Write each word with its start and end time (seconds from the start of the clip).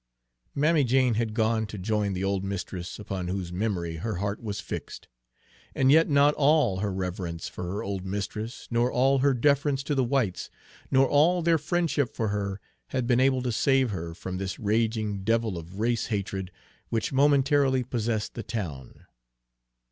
Mammy 0.55 0.83
Jane 0.83 1.13
had 1.13 1.35
gone 1.35 1.67
to 1.67 1.77
join 1.77 2.13
the 2.13 2.23
old 2.23 2.43
mistress 2.43 2.97
upon 2.97 3.27
whose 3.27 3.53
memory 3.53 3.97
her 3.97 4.15
heart 4.15 4.41
was 4.41 4.59
fixed; 4.59 5.07
and 5.75 5.91
yet 5.91 6.09
not 6.09 6.33
all 6.33 6.77
her 6.79 6.91
reverence 6.91 7.47
for 7.47 7.65
her 7.65 7.83
old 7.83 8.03
mistress, 8.03 8.67
nor 8.71 8.91
all 8.91 9.19
her 9.19 9.35
deference 9.35 9.83
to 9.83 9.93
the 9.93 10.03
whites, 10.03 10.49
nor 10.89 11.07
all 11.07 11.43
their 11.43 11.59
friendship 11.59 12.15
for 12.15 12.29
her, 12.29 12.59
had 12.87 13.05
been 13.05 13.19
able 13.19 13.43
to 13.43 13.51
save 13.51 13.91
her 13.91 14.15
from 14.15 14.39
this 14.39 14.57
raging 14.57 15.23
devil 15.23 15.55
of 15.55 15.79
race 15.79 16.07
hatred 16.07 16.49
which 16.89 17.13
momentarily 17.13 17.83
possessed 17.83 18.33
the 18.33 18.41
town. 18.41 19.05